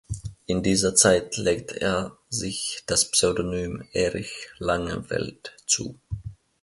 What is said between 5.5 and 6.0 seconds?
zu.